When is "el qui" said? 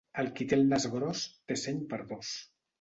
0.21-0.47